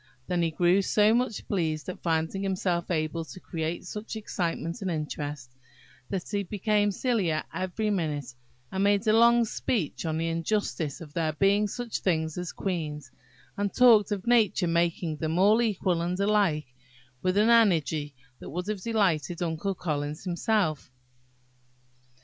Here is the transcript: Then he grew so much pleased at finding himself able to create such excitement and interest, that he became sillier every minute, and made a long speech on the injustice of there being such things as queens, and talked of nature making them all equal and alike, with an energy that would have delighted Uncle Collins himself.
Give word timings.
Then 0.25 0.41
he 0.41 0.49
grew 0.49 0.81
so 0.81 1.13
much 1.13 1.47
pleased 1.47 1.87
at 1.87 2.01
finding 2.01 2.41
himself 2.41 2.89
able 2.89 3.23
to 3.23 3.39
create 3.39 3.85
such 3.85 4.15
excitement 4.15 4.81
and 4.81 4.89
interest, 4.89 5.51
that 6.09 6.27
he 6.27 6.41
became 6.41 6.89
sillier 6.91 7.43
every 7.53 7.91
minute, 7.91 8.33
and 8.71 8.83
made 8.83 9.05
a 9.05 9.13
long 9.13 9.45
speech 9.45 10.03
on 10.07 10.17
the 10.17 10.27
injustice 10.27 11.01
of 11.01 11.13
there 11.13 11.33
being 11.33 11.67
such 11.67 11.99
things 11.99 12.35
as 12.39 12.51
queens, 12.51 13.11
and 13.55 13.75
talked 13.75 14.11
of 14.11 14.25
nature 14.25 14.65
making 14.65 15.17
them 15.17 15.37
all 15.37 15.61
equal 15.61 16.01
and 16.01 16.19
alike, 16.19 16.73
with 17.21 17.37
an 17.37 17.51
energy 17.51 18.15
that 18.39 18.49
would 18.49 18.65
have 18.69 18.81
delighted 18.81 19.43
Uncle 19.43 19.75
Collins 19.75 20.23
himself. 20.23 20.89